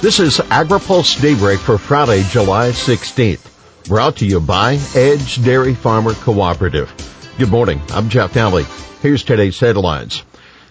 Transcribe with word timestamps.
This 0.00 0.20
is 0.20 0.38
AgriPulse 0.38 1.20
Daybreak 1.20 1.58
for 1.58 1.76
Friday, 1.76 2.22
July 2.30 2.68
16th. 2.68 3.40
Brought 3.88 4.18
to 4.18 4.26
you 4.26 4.38
by 4.38 4.78
Edge 4.94 5.44
Dairy 5.44 5.74
Farmer 5.74 6.14
Cooperative. 6.14 6.92
Good 7.36 7.50
morning. 7.50 7.80
I'm 7.90 8.08
Jeff 8.08 8.34
Nalley. 8.34 8.64
Here's 9.02 9.24
today's 9.24 9.58
headlines. 9.58 10.22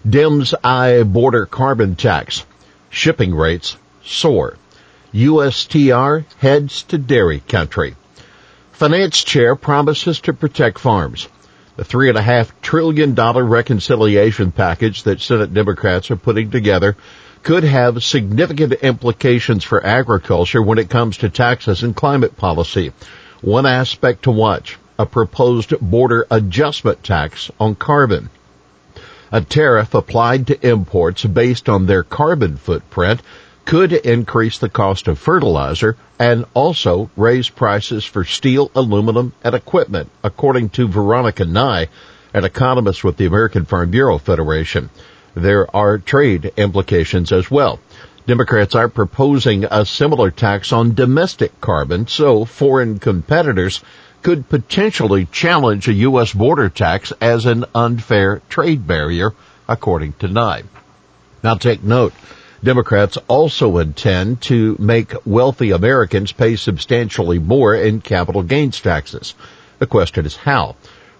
Dems 0.07 0.53
eye 0.63 1.03
border 1.03 1.45
carbon 1.45 1.97
tax. 1.97 2.45
Shipping 2.89 3.35
rates 3.35 3.75
soar. 4.01 4.55
USTR 5.13 6.23
heads 6.37 6.83
to 6.83 6.97
dairy 6.97 7.41
country. 7.41 7.97
Finance 8.71 9.25
chair 9.25 9.57
promises 9.57 10.21
to 10.21 10.31
protect 10.31 10.79
farms. 10.79 11.27
The 11.75 11.83
three 11.83 12.07
and 12.07 12.17
a 12.17 12.21
half 12.21 12.59
trillion 12.61 13.13
dollar 13.13 13.43
reconciliation 13.43 14.53
package 14.53 15.03
that 15.03 15.19
Senate 15.19 15.53
Democrats 15.53 16.11
are 16.11 16.15
putting 16.15 16.49
together 16.49 16.95
could 17.47 17.63
have 17.63 18.03
significant 18.03 18.73
implications 18.73 19.63
for 19.63 19.81
agriculture 19.81 20.61
when 20.61 20.77
it 20.77 20.89
comes 20.89 21.15
to 21.15 21.29
taxes 21.29 21.81
and 21.81 21.95
climate 21.95 22.35
policy. 22.35 22.91
One 23.39 23.65
aspect 23.65 24.23
to 24.23 24.31
watch, 24.31 24.77
a 24.99 25.05
proposed 25.05 25.73
border 25.79 26.27
adjustment 26.29 27.05
tax 27.05 27.49
on 27.57 27.75
carbon. 27.75 28.29
A 29.31 29.39
tariff 29.39 29.93
applied 29.93 30.47
to 30.47 30.67
imports 30.67 31.23
based 31.23 31.69
on 31.69 31.85
their 31.85 32.03
carbon 32.03 32.57
footprint 32.57 33.21
could 33.63 33.93
increase 33.93 34.57
the 34.57 34.67
cost 34.67 35.07
of 35.07 35.17
fertilizer 35.17 35.95
and 36.19 36.43
also 36.53 37.09
raise 37.15 37.47
prices 37.47 38.03
for 38.03 38.25
steel, 38.25 38.69
aluminum, 38.75 39.31
and 39.41 39.55
equipment, 39.55 40.09
according 40.21 40.67
to 40.71 40.89
Veronica 40.89 41.45
Nigh, 41.45 41.87
an 42.33 42.43
economist 42.43 43.05
with 43.05 43.15
the 43.15 43.25
American 43.25 43.63
Farm 43.63 43.89
Bureau 43.89 44.17
Federation 44.17 44.89
there 45.41 45.75
are 45.75 45.97
trade 45.97 46.51
implications 46.57 47.31
as 47.31 47.49
well. 47.49 47.79
Democrats 48.25 48.75
are 48.75 48.89
proposing 48.89 49.63
a 49.65 49.85
similar 49.85 50.31
tax 50.31 50.73
on 50.73 50.93
domestic 50.93 51.61
carbon, 51.61 52.07
so 52.07 52.43
foreign 52.43 52.99
competitors 52.99 53.81
could 54.21 54.49
potentially 54.49 55.25
challenge 55.31 55.87
a 55.87 55.93
U.S. 55.93 56.33
border 56.33 56.67
tax 56.67 57.13
as 57.21 57.45
an 57.45 57.63
unfair 57.73 58.41
trade 58.49 58.85
barrier, 58.85 59.33
according 59.67 60.13
to 60.19 60.27
Nigh. 60.27 60.63
Now 61.43 61.55
take 61.55 61.83
note. 61.83 62.13
Democrats 62.63 63.17
also 63.27 63.77
intend 63.77 64.41
to 64.41 64.75
make 64.79 65.13
wealthy 65.25 65.71
Americans 65.71 66.31
pay 66.31 66.55
substantially 66.55 67.39
more 67.39 67.75
in 67.75 68.01
capital 68.01 68.41
gains 68.41 68.81
taxes. 68.81 69.35
The 69.79 69.87
question 69.87 70.25
is 70.25 70.35
how. 70.35 70.75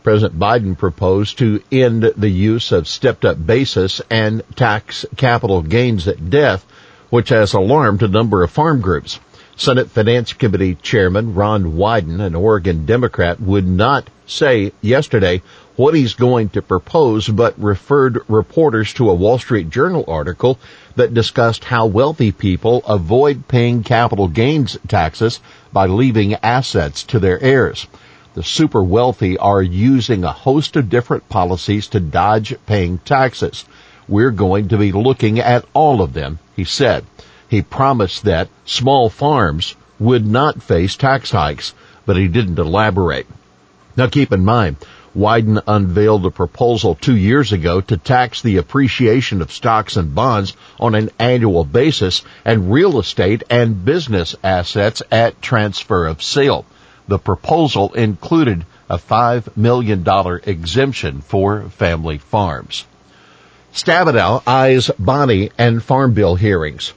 President 0.07 0.39
Biden 0.39 0.77
proposed 0.77 1.37
to 1.39 1.61
end 1.69 2.13
the 2.15 2.29
use 2.29 2.71
of 2.71 2.87
stepped 2.87 3.25
up 3.25 3.45
basis 3.45 3.99
and 4.09 4.41
tax 4.55 5.05
capital 5.17 5.61
gains 5.61 6.07
at 6.07 6.29
death, 6.29 6.65
which 7.09 7.27
has 7.27 7.53
alarmed 7.53 8.01
a 8.01 8.07
number 8.07 8.41
of 8.41 8.49
farm 8.49 8.79
groups. 8.79 9.19
Senate 9.57 9.89
Finance 9.89 10.31
Committee 10.31 10.75
Chairman 10.75 11.35
Ron 11.35 11.73
Wyden, 11.73 12.21
an 12.21 12.35
Oregon 12.35 12.85
Democrat, 12.85 13.41
would 13.41 13.67
not 13.67 14.09
say 14.25 14.71
yesterday 14.81 15.41
what 15.75 15.93
he's 15.93 16.13
going 16.13 16.47
to 16.51 16.61
propose, 16.61 17.27
but 17.27 17.61
referred 17.61 18.21
reporters 18.29 18.93
to 18.93 19.09
a 19.09 19.13
Wall 19.13 19.37
Street 19.37 19.69
Journal 19.69 20.05
article 20.07 20.57
that 20.95 21.13
discussed 21.13 21.65
how 21.65 21.85
wealthy 21.85 22.31
people 22.31 22.81
avoid 22.87 23.49
paying 23.49 23.83
capital 23.83 24.29
gains 24.29 24.77
taxes 24.87 25.41
by 25.73 25.87
leaving 25.87 26.33
assets 26.35 27.03
to 27.03 27.19
their 27.19 27.43
heirs. 27.43 27.87
The 28.37 28.43
super 28.43 28.83
wealthy 28.83 29.35
are 29.39 29.63
using 29.63 30.23
a 30.23 30.31
host 30.31 30.75
of 30.75 30.91
different 30.91 31.27
policies 31.27 31.87
to 31.87 31.99
dodge 31.99 32.53
paying 32.67 32.99
taxes. 32.99 33.65
We're 34.07 34.29
going 34.29 34.67
to 34.67 34.77
be 34.77 34.91
looking 34.91 35.39
at 35.39 35.65
all 35.73 36.03
of 36.03 36.13
them, 36.13 36.37
he 36.55 36.63
said. 36.63 37.05
He 37.49 37.63
promised 37.63 38.25
that 38.25 38.49
small 38.63 39.09
farms 39.09 39.73
would 39.97 40.23
not 40.23 40.61
face 40.61 40.95
tax 40.95 41.31
hikes, 41.31 41.73
but 42.05 42.15
he 42.15 42.27
didn't 42.27 42.59
elaborate. 42.59 43.25
Now 43.95 44.05
keep 44.05 44.31
in 44.31 44.45
mind, 44.45 44.75
Wyden 45.15 45.63
unveiled 45.65 46.27
a 46.27 46.29
proposal 46.29 46.93
two 46.93 47.17
years 47.17 47.51
ago 47.51 47.81
to 47.81 47.97
tax 47.97 48.43
the 48.43 48.57
appreciation 48.57 49.41
of 49.41 49.51
stocks 49.51 49.97
and 49.97 50.13
bonds 50.13 50.53
on 50.79 50.93
an 50.93 51.09
annual 51.17 51.63
basis 51.63 52.21
and 52.45 52.71
real 52.71 52.99
estate 52.99 53.41
and 53.49 53.83
business 53.83 54.35
assets 54.43 55.01
at 55.09 55.41
transfer 55.41 56.05
of 56.05 56.21
sale. 56.21 56.67
The 57.07 57.19
proposal 57.19 57.93
included 57.93 58.65
a 58.89 58.97
$5 58.97 59.55
million 59.55 60.05
exemption 60.43 61.21
for 61.21 61.63
family 61.69 62.17
farms. 62.17 62.85
Stabenow 63.73 64.41
eyes 64.45 64.91
Bonnie 64.97 65.51
and 65.57 65.83
Farm 65.83 66.13
Bill 66.13 66.35
hearings. 66.35 66.93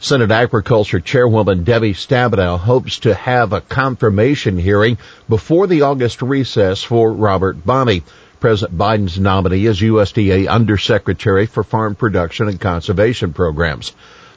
Senate 0.00 0.30
Agriculture 0.30 1.00
Chairwoman 1.00 1.64
Debbie 1.64 1.94
Stabenow 1.94 2.58
hopes 2.58 2.98
to 3.00 3.14
have 3.14 3.52
a 3.52 3.60
confirmation 3.60 4.58
hearing 4.58 4.98
before 5.28 5.66
the 5.66 5.82
August 5.82 6.20
recess 6.20 6.82
for 6.82 7.12
Robert 7.12 7.64
Bonnie, 7.64 8.02
President 8.40 8.76
Biden's 8.76 9.18
nominee 9.18 9.66
as 9.66 9.80
USDA 9.80 10.48
Undersecretary 10.48 11.46
for 11.46 11.64
Farm 11.64 11.94
Production 11.94 12.48
and 12.48 12.60
Conservation 12.60 13.32
Programs. 13.32 13.92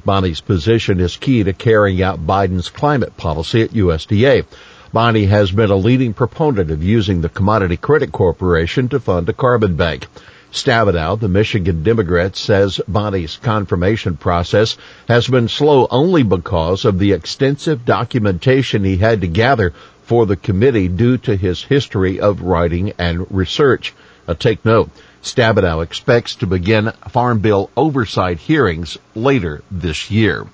Bonnie's 0.06 0.42
position 0.42 1.00
is 1.02 1.18
key 1.18 1.44
to 1.44 1.54
carrying 1.54 2.02
out 2.02 2.26
Biden's 2.26 2.70
climate 2.70 3.18
policy 3.18 3.64
at 3.64 3.72
USDA. 3.72 4.46
Bonnie 4.94 5.26
has 5.26 5.52
been 5.52 5.70
a 5.70 5.76
leading 5.76 6.14
proponent 6.14 6.72
of 6.72 6.82
using 6.82 7.20
the 7.20 7.28
Commodity 7.28 7.76
Credit 7.76 8.10
Corporation 8.10 8.88
to 8.90 9.02
fund 9.02 9.28
a 9.28 9.34
carbon 9.34 9.76
bank. 9.76 10.08
Stabenow, 10.54 11.20
the 11.20 11.28
Michigan 11.28 11.84
Democrat, 11.84 12.38
says 12.38 12.80
Bonnie's 12.88 13.36
confirmation 13.36 14.16
process 14.16 14.78
has 15.10 15.28
been 15.28 15.50
slow 15.50 15.88
only 15.92 16.24
because 16.24 16.86
of 16.86 17.00
the 17.00 17.12
extensive 17.12 17.84
documentation 17.84 18.86
he 18.86 18.96
had 18.96 19.20
to 19.22 19.28
gather 19.28 19.74
for 20.04 20.26
the 20.26 20.38
committee 20.38 20.88
due 20.88 21.18
to 21.18 21.36
his 21.36 21.62
history 21.62 22.22
of 22.22 22.42
writing 22.42 22.94
and 22.98 23.30
research. 23.30 23.94
Now 24.26 24.36
take 24.36 24.64
note, 24.64 24.90
Stabenow 25.22 25.84
expects 25.84 26.36
to 26.36 26.48
begin 26.48 26.94
Farm 27.10 27.40
Bill 27.40 27.70
oversight 27.76 28.38
hearings 28.38 28.98
later 29.16 29.64
this 29.70 30.10
year. 30.10 30.48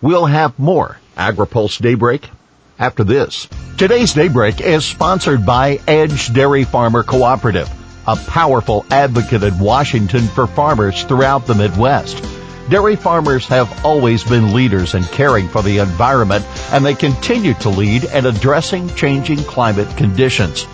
We'll 0.00 0.26
have 0.26 0.60
more 0.60 0.98
AgriPulse 1.16 1.82
Daybreak 1.82 2.30
after 2.78 3.04
this. 3.04 3.48
Today's 3.76 4.12
Daybreak 4.14 4.60
is 4.60 4.84
sponsored 4.84 5.44
by 5.44 5.80
Edge 5.86 6.32
Dairy 6.32 6.64
Farmer 6.64 7.02
Cooperative, 7.02 7.70
a 8.06 8.16
powerful 8.16 8.86
advocate 8.90 9.42
in 9.42 9.58
Washington 9.58 10.26
for 10.28 10.46
farmers 10.46 11.02
throughout 11.04 11.46
the 11.46 11.54
Midwest. 11.54 12.24
Dairy 12.68 12.96
farmers 12.96 13.46
have 13.46 13.84
always 13.84 14.24
been 14.24 14.52
leaders 14.52 14.94
in 14.94 15.04
caring 15.04 15.48
for 15.48 15.62
the 15.62 15.78
environment 15.78 16.44
and 16.72 16.84
they 16.84 16.94
continue 16.94 17.54
to 17.54 17.68
lead 17.68 18.04
in 18.04 18.26
addressing 18.26 18.92
changing 18.96 19.38
climate 19.44 19.94
conditions. 19.96 20.66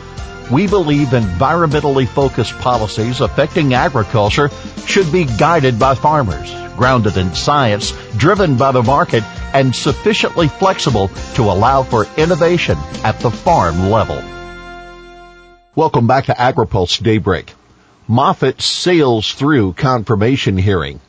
We 0.51 0.67
believe 0.67 1.09
environmentally 1.09 2.09
focused 2.09 2.59
policies 2.59 3.21
affecting 3.21 3.75
agriculture 3.75 4.51
should 4.87 5.11
be 5.13 5.25
guided 5.25 5.79
by 5.79 5.95
farmers, 5.95 6.51
grounded 6.77 7.17
in 7.17 7.35
science, 7.35 7.93
driven 8.17 8.57
by 8.57 8.73
the 8.73 8.83
market, 8.83 9.25
and 9.55 9.75
sufficiently 9.75 10.49
flexible 10.49 11.09
to 11.35 11.43
allow 11.43 11.83
for 11.83 12.07
innovation 12.17 12.77
at 13.05 13.19
the 13.21 13.31
farm 13.31 13.91
level. 13.91 14.23
Welcome 15.75 16.07
back 16.07 16.27
to 16.27 16.35
AgriPulse 16.35 17.03
Daybreak. 17.03 17.55
Moffitt 18.09 18.61
sails 18.61 19.33
through 19.33 19.73
confirmation 19.75 20.59
hearing. 20.59 21.01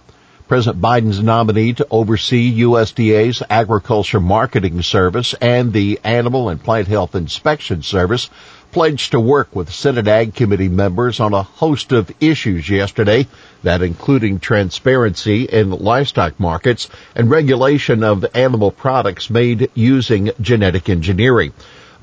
President 0.53 0.83
Biden's 0.83 1.19
nominee 1.19 1.73
to 1.73 1.87
oversee 1.89 2.61
USDA's 2.61 3.41
Agriculture 3.49 4.19
Marketing 4.19 4.83
Service 4.83 5.33
and 5.41 5.73
the 5.73 5.99
Animal 6.03 6.47
and 6.49 6.63
Plant 6.63 6.87
Health 6.87 7.15
Inspection 7.15 7.81
Service 7.81 8.29
pledged 8.71 9.13
to 9.13 9.19
work 9.19 9.55
with 9.55 9.73
Senate 9.73 10.07
Ag 10.07 10.35
Committee 10.35 10.69
members 10.69 11.19
on 11.19 11.33
a 11.33 11.41
host 11.41 11.91
of 11.91 12.11
issues 12.21 12.69
yesterday, 12.69 13.25
that 13.63 13.81
including 13.81 14.37
transparency 14.37 15.45
in 15.45 15.71
livestock 15.71 16.39
markets 16.39 16.87
and 17.15 17.31
regulation 17.31 18.03
of 18.03 18.23
animal 18.35 18.69
products 18.69 19.31
made 19.31 19.71
using 19.73 20.29
genetic 20.39 20.87
engineering. 20.87 21.51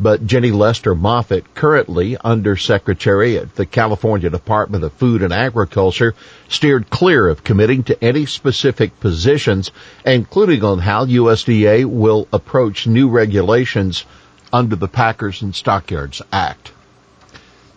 But 0.03 0.27
Jenny 0.27 0.51
Lester 0.51 0.95
Moffitt, 0.95 1.55
currently 1.55 2.17
Undersecretary 2.25 3.37
at 3.37 3.55
the 3.57 3.67
California 3.67 4.31
Department 4.31 4.83
of 4.83 4.95
Food 4.95 5.23
and 5.23 5.31
Agriculture, 5.31 6.15
steered 6.49 6.89
clear 6.89 7.29
of 7.29 7.45
committing 7.45 7.83
to 7.83 8.03
any 8.03 8.25
specific 8.25 8.99
positions, 8.99 9.71
including 10.07 10.65
on 10.65 10.79
how 10.79 11.05
USDA 11.05 11.85
will 11.85 12.27
approach 12.33 12.87
new 12.87 13.11
regulations 13.11 14.07
under 14.51 14.75
the 14.75 14.89
Packers 14.89 15.43
and 15.43 15.55
Stockyards 15.55 16.23
Act. 16.33 16.73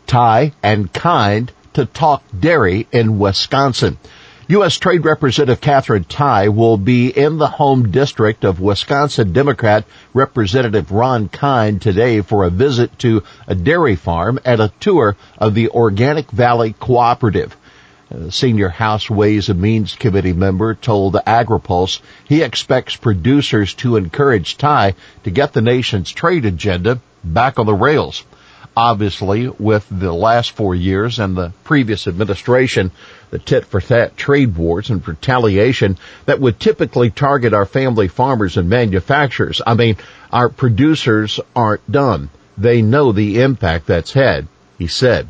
Tai 0.08 0.54
and 0.64 0.94
Kind 0.94 1.52
to 1.74 1.86
talk 1.86 2.24
dairy 2.40 2.88
in 2.94 3.20
Wisconsin. 3.20 3.98
U.S. 4.50 4.78
Trade 4.78 5.06
Representative 5.06 5.62
Katherine 5.62 6.04
Tai 6.04 6.50
will 6.50 6.76
be 6.76 7.08
in 7.08 7.38
the 7.38 7.48
home 7.48 7.92
district 7.92 8.44
of 8.44 8.60
Wisconsin 8.60 9.32
Democrat 9.32 9.86
Representative 10.14 10.92
Ron 10.92 11.30
Kind 11.30 11.82
today 11.82 12.20
for 12.20 12.44
a 12.44 12.50
visit 12.50 13.00
to 13.00 13.24
a 13.48 13.56
dairy 13.56 13.96
farm 13.96 14.42
and 14.44 14.60
a 14.60 14.74
tour 14.82 15.16
of 15.38 15.54
the 15.54 15.70
Organic 15.70 16.30
Valley 16.30 16.74
Cooperative. 16.74 17.56
Senior 18.32 18.68
House 18.68 19.10
Ways 19.10 19.48
and 19.48 19.62
Means 19.62 19.96
Committee 19.96 20.34
member 20.34 20.76
told 20.76 21.14
AgriPulse 21.14 22.02
he 22.26 22.44
expects 22.44 22.98
producers 22.98 23.74
to 23.76 23.96
encourage 23.96 24.58
Tai 24.58 24.94
to 25.24 25.32
get 25.32 25.54
the 25.54 25.62
nation's 25.62 26.12
trade 26.12 26.44
agenda 26.44 27.00
back 27.24 27.60
on 27.60 27.66
the 27.66 27.74
rails. 27.74 28.26
Obviously, 28.76 29.48
with 29.48 29.86
the 29.92 30.12
last 30.12 30.52
four 30.52 30.74
years 30.74 31.20
and 31.20 31.38
the 31.38 31.54
previous 31.64 32.08
administration, 32.08 32.92
the 33.30 33.38
tit 33.38 33.66
for 33.66 33.80
tat 33.80 34.18
trade 34.18 34.56
wars 34.56 34.90
and 34.90 35.08
retaliation 35.08 35.98
that 36.26 36.40
would 36.40 36.60
typically 36.60 37.12
target 37.12 37.54
our 37.54 37.68
family 37.68 38.08
farmers 38.08 38.58
and 38.58 38.68
manufacturers. 38.70 39.62
I 39.66 39.76
mean, 39.76 39.98
our 40.32 40.50
producers 40.50 41.40
aren't 41.56 41.92
done. 41.92 42.30
They 42.58 42.82
know 42.82 43.12
the 43.12 43.42
impact 43.42 43.86
that's 43.86 44.14
had, 44.14 44.48
he 44.80 44.88
said. 44.88 45.30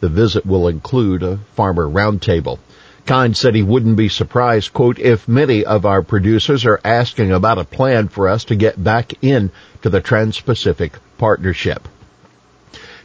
The 0.00 0.08
visit 0.08 0.44
will 0.44 0.66
include 0.66 1.22
a 1.22 1.38
farmer 1.54 1.86
roundtable. 1.86 2.58
Kind 3.06 3.36
said 3.36 3.54
he 3.54 3.62
wouldn't 3.62 3.96
be 3.96 4.08
surprised, 4.08 4.72
quote, 4.72 4.98
if 4.98 5.28
many 5.28 5.64
of 5.64 5.86
our 5.86 6.02
producers 6.02 6.66
are 6.66 6.80
asking 6.84 7.30
about 7.30 7.58
a 7.58 7.64
plan 7.64 8.08
for 8.08 8.28
us 8.28 8.44
to 8.44 8.56
get 8.56 8.82
back 8.82 9.12
in 9.22 9.50
to 9.82 9.90
the 9.90 10.00
Trans-Pacific 10.00 10.92
Partnership. 11.18 11.88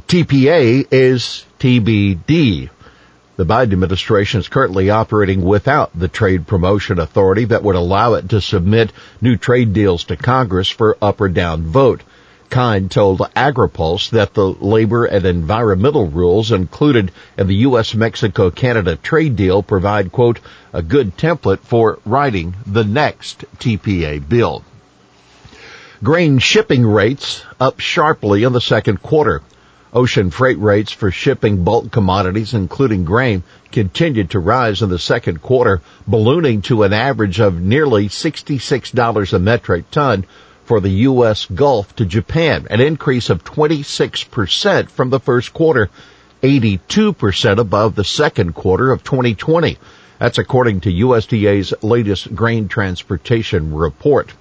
TPA 0.07 0.87
is 0.91 1.45
TBD. 1.59 2.69
The 3.37 3.45
Biden 3.45 3.73
administration 3.73 4.39
is 4.39 4.47
currently 4.47 4.91
operating 4.91 5.41
without 5.41 5.97
the 5.97 6.07
Trade 6.07 6.45
Promotion 6.45 6.99
Authority 6.99 7.45
that 7.45 7.63
would 7.63 7.75
allow 7.75 8.13
it 8.13 8.29
to 8.29 8.39
submit 8.39 8.93
new 9.19 9.35
trade 9.35 9.73
deals 9.73 10.03
to 10.05 10.15
Congress 10.15 10.69
for 10.69 10.95
up 11.01 11.21
or 11.21 11.27
down 11.27 11.63
vote. 11.63 12.03
Kind 12.51 12.91
told 12.91 13.17
AgriPulse 13.35 14.11
that 14.11 14.35
the 14.35 14.45
labor 14.45 15.05
and 15.05 15.25
environmental 15.25 16.07
rules 16.07 16.51
included 16.51 17.11
in 17.35 17.47
the 17.47 17.55
U.S. 17.67 17.95
Mexico 17.95 18.51
Canada 18.51 18.95
trade 18.97 19.35
deal 19.35 19.63
provide, 19.63 20.11
quote, 20.11 20.39
a 20.71 20.83
good 20.83 21.17
template 21.17 21.61
for 21.61 21.97
writing 22.05 22.53
the 22.67 22.83
next 22.83 23.43
TPA 23.57 24.29
bill. 24.29 24.63
Grain 26.03 26.37
shipping 26.37 26.85
rates 26.85 27.43
up 27.59 27.79
sharply 27.79 28.43
in 28.43 28.53
the 28.53 28.61
second 28.61 29.01
quarter. 29.01 29.41
Ocean 29.95 30.29
freight 30.29 30.59
rates 30.59 30.91
for 30.91 31.09
shipping 31.09 31.63
bulk 31.63 31.89
commodities, 31.89 32.53
including 32.53 33.05
grain, 33.05 33.43
continued 33.71 34.31
to 34.31 34.39
rise 34.39 34.81
in 34.81 34.89
the 34.89 34.99
second 34.99 35.41
quarter, 35.41 35.81
ballooning 36.05 36.61
to 36.63 36.83
an 36.83 36.91
average 36.91 37.39
of 37.39 37.61
nearly 37.61 38.09
$66 38.09 39.33
a 39.33 39.39
metric 39.39 39.89
ton 39.91 40.25
for 40.65 40.81
the 40.81 40.89
U.S. 40.89 41.45
Gulf 41.45 41.95
to 41.95 42.05
Japan, 42.05 42.67
an 42.69 42.81
increase 42.81 43.29
of 43.29 43.45
26% 43.45 44.89
from 44.89 45.11
the 45.11 45.19
first 45.21 45.53
quarter, 45.53 45.89
82% 46.43 47.57
above 47.57 47.95
the 47.95 48.03
second 48.03 48.53
quarter 48.53 48.91
of 48.91 49.01
2020. 49.05 49.77
That's 50.19 50.39
according 50.39 50.81
to 50.81 50.91
USDA's 50.91 51.73
latest 51.81 52.35
grain 52.35 52.67
transportation 52.67 53.73
report. 53.73 54.33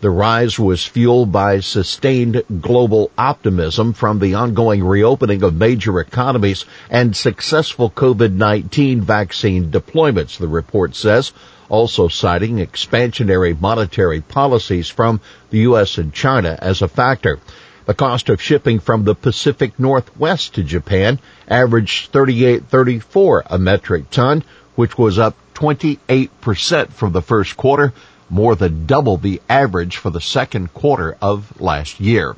The 0.00 0.08
rise 0.08 0.58
was 0.58 0.86
fueled 0.86 1.30
by 1.30 1.60
sustained 1.60 2.42
global 2.62 3.10
optimism 3.18 3.92
from 3.92 4.18
the 4.18 4.32
ongoing 4.32 4.82
reopening 4.82 5.42
of 5.42 5.54
major 5.54 6.00
economies 6.00 6.64
and 6.88 7.14
successful 7.14 7.90
COVID-19 7.90 9.00
vaccine 9.00 9.70
deployments, 9.70 10.38
the 10.38 10.48
report 10.48 10.96
says, 10.96 11.32
also 11.68 12.08
citing 12.08 12.66
expansionary 12.66 13.60
monetary 13.60 14.22
policies 14.22 14.88
from 14.88 15.20
the 15.50 15.58
U.S. 15.58 15.98
and 15.98 16.14
China 16.14 16.58
as 16.62 16.80
a 16.80 16.88
factor. 16.88 17.38
The 17.84 17.92
cost 17.92 18.30
of 18.30 18.40
shipping 18.40 18.78
from 18.78 19.04
the 19.04 19.14
Pacific 19.14 19.78
Northwest 19.78 20.54
to 20.54 20.62
Japan 20.62 21.18
averaged 21.46 22.10
38.34 22.10 23.42
a 23.50 23.58
metric 23.58 24.08
ton, 24.08 24.44
which 24.76 24.96
was 24.96 25.18
up 25.18 25.36
28% 25.52 26.92
from 26.92 27.12
the 27.12 27.20
first 27.20 27.58
quarter 27.58 27.92
more 28.30 28.54
than 28.54 28.86
double 28.86 29.16
the 29.16 29.42
average 29.48 29.96
for 29.96 30.10
the 30.10 30.20
second 30.20 30.72
quarter 30.72 31.16
of 31.20 31.60
last 31.60 32.00
year. 32.00 32.36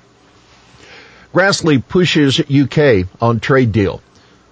Grassley 1.32 1.82
pushes 1.86 2.40
UK 2.40 3.08
on 3.20 3.40
trade 3.40 3.72
deal. 3.72 4.02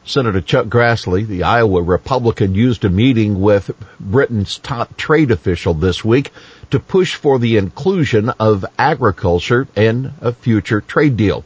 Senator 0.04 0.40
Chuck 0.40 0.66
Grassley, 0.66 1.26
the 1.26 1.42
Iowa 1.42 1.82
Republican, 1.82 2.54
used 2.54 2.84
a 2.84 2.88
meeting 2.88 3.40
with 3.40 3.70
Britain's 4.00 4.58
top 4.58 4.96
trade 4.96 5.30
official 5.30 5.74
this 5.74 6.04
week 6.04 6.32
to 6.70 6.80
push 6.80 7.14
for 7.14 7.38
the 7.38 7.58
inclusion 7.58 8.30
of 8.40 8.64
agriculture 8.78 9.68
in 9.76 10.12
a 10.20 10.32
future 10.32 10.80
trade 10.80 11.16
deal. 11.16 11.44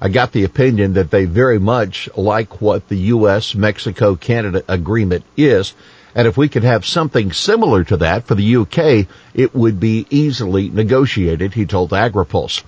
I 0.00 0.08
got 0.10 0.30
the 0.30 0.44
opinion 0.44 0.92
that 0.92 1.10
they 1.10 1.24
very 1.24 1.58
much 1.58 2.08
like 2.16 2.60
what 2.60 2.88
the 2.88 2.98
U.S. 3.18 3.56
Mexico 3.56 4.14
Canada 4.14 4.62
agreement 4.68 5.24
is 5.36 5.74
and 6.18 6.26
if 6.26 6.36
we 6.36 6.48
could 6.48 6.64
have 6.64 6.84
something 6.84 7.30
similar 7.30 7.84
to 7.84 7.98
that 7.98 8.26
for 8.26 8.34
the 8.34 8.56
UK, 8.56 9.06
it 9.34 9.54
would 9.54 9.78
be 9.78 10.04
easily 10.10 10.68
negotiated, 10.68 11.54
he 11.54 11.64
told 11.64 11.90
AgriPulse. 11.90 12.64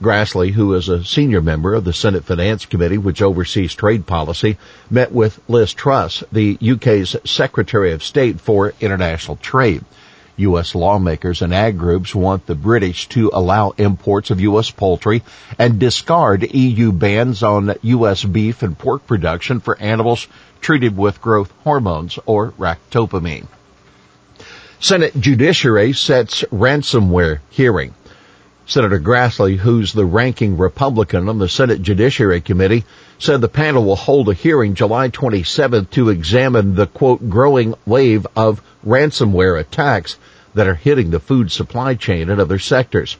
Grassley, 0.00 0.52
who 0.52 0.72
is 0.74 0.88
a 0.88 1.04
senior 1.04 1.40
member 1.40 1.74
of 1.74 1.82
the 1.82 1.92
Senate 1.92 2.24
Finance 2.24 2.64
Committee, 2.66 2.98
which 2.98 3.20
oversees 3.20 3.74
trade 3.74 4.06
policy, 4.06 4.56
met 4.88 5.10
with 5.10 5.40
Liz 5.48 5.74
Truss, 5.74 6.22
the 6.30 6.56
UK's 6.62 7.16
Secretary 7.24 7.90
of 7.90 8.04
State 8.04 8.40
for 8.40 8.72
International 8.80 9.34
Trade. 9.34 9.84
U.S. 10.36 10.74
lawmakers 10.74 11.42
and 11.42 11.52
ag 11.52 11.78
groups 11.78 12.14
want 12.14 12.46
the 12.46 12.54
British 12.54 13.08
to 13.08 13.30
allow 13.32 13.70
imports 13.76 14.30
of 14.30 14.40
U.S. 14.40 14.70
poultry 14.70 15.22
and 15.58 15.78
discard 15.78 16.54
EU 16.54 16.92
bans 16.92 17.42
on 17.42 17.74
U.S. 17.82 18.24
beef 18.24 18.62
and 18.62 18.78
pork 18.78 19.06
production 19.06 19.60
for 19.60 19.78
animals 19.78 20.26
treated 20.60 20.96
with 20.96 21.20
growth 21.20 21.52
hormones 21.64 22.18
or 22.26 22.52
ractopamine. 22.52 23.46
Senate 24.80 25.18
Judiciary 25.20 25.92
sets 25.92 26.42
ransomware 26.50 27.38
hearing. 27.50 27.94
Senator 28.66 29.00
Grassley, 29.00 29.56
who's 29.56 29.92
the 29.92 30.06
ranking 30.06 30.56
Republican 30.56 31.28
on 31.28 31.38
the 31.38 31.48
Senate 31.48 31.82
Judiciary 31.82 32.40
Committee, 32.40 32.84
said 33.18 33.40
the 33.40 33.48
panel 33.48 33.84
will 33.84 33.96
hold 33.96 34.28
a 34.28 34.34
hearing 34.34 34.74
July 34.74 35.08
27th 35.08 35.90
to 35.90 36.10
examine 36.10 36.74
the 36.74 36.86
quote 36.86 37.28
growing 37.28 37.74
wave 37.86 38.26
of 38.34 38.62
ransomware 38.86 39.60
attacks 39.60 40.16
that 40.54 40.66
are 40.66 40.74
hitting 40.74 41.10
the 41.10 41.20
food 41.20 41.50
supply 41.50 41.94
chain 41.94 42.30
and 42.30 42.40
other 42.40 42.58
sectors. 42.58 43.16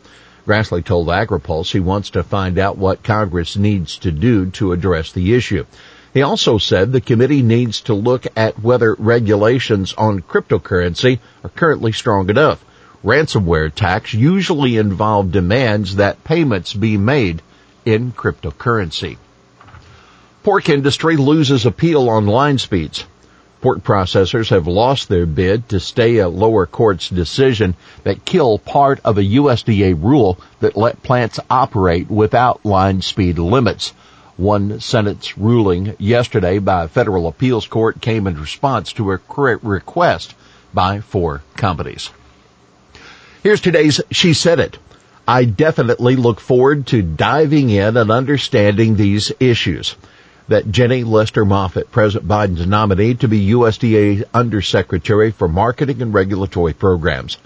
Grassley 0.46 0.84
told 0.84 1.08
AgriPulse 1.08 1.70
he 1.70 1.80
wants 1.80 2.10
to 2.10 2.22
find 2.22 2.58
out 2.58 2.76
what 2.76 3.04
Congress 3.04 3.56
needs 3.56 3.98
to 3.98 4.10
do 4.10 4.50
to 4.50 4.72
address 4.72 5.12
the 5.12 5.34
issue. 5.34 5.64
He 6.12 6.22
also 6.22 6.58
said 6.58 6.92
the 6.92 7.00
committee 7.00 7.42
needs 7.42 7.80
to 7.82 7.94
look 7.94 8.26
at 8.36 8.62
whether 8.62 8.94
regulations 8.98 9.94
on 9.96 10.20
cryptocurrency 10.20 11.20
are 11.42 11.50
currently 11.50 11.92
strong 11.92 12.28
enough. 12.28 12.62
Ransomware 13.04 13.66
attacks 13.66 14.12
usually 14.12 14.76
involve 14.76 15.32
demands 15.32 15.96
that 15.96 16.22
payments 16.24 16.74
be 16.74 16.96
made 16.96 17.40
in 17.84 18.12
cryptocurrency. 18.12 19.16
Pork 20.42 20.68
industry 20.68 21.16
loses 21.16 21.66
appeal 21.66 22.10
on 22.10 22.26
line 22.26 22.58
speeds. 22.58 23.04
Pork 23.62 23.84
processors 23.84 24.50
have 24.50 24.66
lost 24.66 25.08
their 25.08 25.24
bid 25.24 25.68
to 25.68 25.78
stay 25.78 26.18
a 26.18 26.28
lower 26.28 26.66
court's 26.66 27.08
decision 27.08 27.76
that 28.02 28.24
killed 28.24 28.64
part 28.64 28.98
of 29.04 29.16
a 29.16 29.22
USDA 29.22 29.94
rule 30.02 30.36
that 30.58 30.76
let 30.76 31.04
plants 31.04 31.38
operate 31.48 32.10
without 32.10 32.66
line 32.66 33.02
speed 33.02 33.38
limits. 33.38 33.92
One 34.36 34.80
Senate's 34.80 35.38
ruling 35.38 35.94
yesterday 36.00 36.58
by 36.58 36.84
a 36.84 36.88
federal 36.88 37.28
appeals 37.28 37.68
court 37.68 38.00
came 38.00 38.26
in 38.26 38.40
response 38.40 38.92
to 38.94 39.12
a 39.12 39.20
request 39.62 40.34
by 40.74 41.00
four 41.00 41.42
companies. 41.54 42.10
Here's 43.44 43.60
today's 43.60 44.00
She 44.10 44.34
Said 44.34 44.58
It. 44.58 44.78
I 45.28 45.44
definitely 45.44 46.16
look 46.16 46.40
forward 46.40 46.88
to 46.88 47.00
diving 47.00 47.70
in 47.70 47.96
and 47.96 48.10
understanding 48.10 48.96
these 48.96 49.30
issues. 49.38 49.94
That 50.48 50.70
Jenny 50.70 51.04
Lester 51.04 51.44
Moffitt, 51.44 51.90
President 51.90 52.28
Biden's 52.28 52.66
nominee 52.66 53.14
to 53.14 53.28
be 53.28 53.50
USDA 53.50 54.24
Undersecretary 54.34 55.30
for 55.30 55.48
Marketing 55.48 56.02
and 56.02 56.12
Regulatory 56.12 56.72
Programs. 56.72 57.38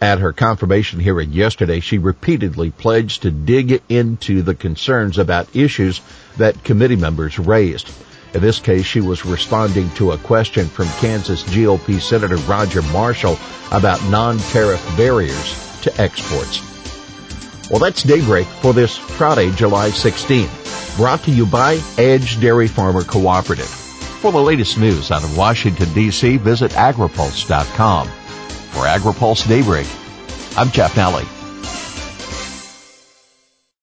At 0.00 0.20
her 0.20 0.32
confirmation 0.32 1.00
hearing 1.00 1.32
yesterday, 1.32 1.80
she 1.80 1.98
repeatedly 1.98 2.70
pledged 2.70 3.22
to 3.22 3.30
dig 3.30 3.82
into 3.88 4.40
the 4.42 4.54
concerns 4.54 5.18
about 5.18 5.54
issues 5.54 6.00
that 6.38 6.64
committee 6.64 6.96
members 6.96 7.38
raised. 7.38 7.90
In 8.32 8.40
this 8.40 8.60
case, 8.60 8.86
she 8.86 9.00
was 9.00 9.26
responding 9.26 9.90
to 9.90 10.12
a 10.12 10.18
question 10.18 10.66
from 10.68 10.86
Kansas 11.00 11.42
GOP 11.42 12.00
Senator 12.00 12.36
Roger 12.36 12.80
Marshall 12.82 13.38
about 13.72 14.02
non-tariff 14.04 14.82
barriers 14.96 15.80
to 15.82 16.00
exports. 16.00 16.62
Well, 17.70 17.80
that's 17.80 18.02
Daybreak 18.02 18.46
for 18.46 18.72
this 18.72 18.96
Friday, 18.96 19.50
July 19.52 19.90
16th. 19.90 20.59
Brought 20.96 21.22
to 21.24 21.30
you 21.30 21.46
by 21.46 21.80
Edge 21.96 22.40
Dairy 22.40 22.68
Farmer 22.68 23.04
Cooperative. 23.04 23.68
For 23.68 24.32
the 24.32 24.40
latest 24.40 24.78
news 24.78 25.10
out 25.10 25.24
of 25.24 25.36
Washington, 25.36 25.92
D.C., 25.94 26.36
visit 26.36 26.72
agripulse.com. 26.72 28.06
For 28.06 28.84
AgriPulse 28.84 29.48
Daybreak, 29.48 29.86
I'm 30.56 30.70
Jeff 30.70 30.94
Nalley. 30.94 31.39